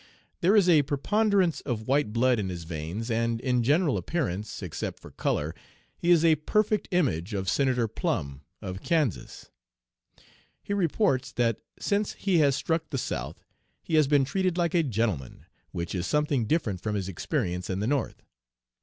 There 0.39 0.55
is 0.55 0.67
a 0.67 0.81
preponderance 0.81 1.61
of 1.61 1.87
white 1.87 2.11
blood 2.11 2.39
in 2.39 2.49
his 2.49 2.63
veins, 2.63 3.11
and 3.11 3.39
in 3.39 3.61
general 3.61 3.99
appearance, 3.99 4.63
except 4.63 4.99
for 4.99 5.11
color, 5.11 5.53
he 5.95 6.09
is 6.09 6.25
a 6.25 6.37
perfect 6.37 6.87
image 6.89 7.35
of 7.35 7.47
Senator 7.47 7.87
Plumb 7.87 8.41
of 8.63 8.81
Kansas. 8.81 9.51
He 10.63 10.73
reports 10.73 11.31
that 11.33 11.59
since 11.79 12.13
he 12.13 12.39
has 12.39 12.55
struck 12.55 12.89
the 12.89 12.97
South 12.97 13.43
he 13.83 13.93
has 13.93 14.07
been 14.07 14.25
treated 14.25 14.57
like 14.57 14.73
a 14.73 14.81
gentleman, 14.81 15.45
which 15.71 15.93
is 15.93 16.07
something 16.07 16.47
different 16.47 16.81
from 16.81 16.95
his 16.95 17.07
experience 17.07 17.69
in 17.69 17.79
the 17.79 17.85
North. 17.85 18.23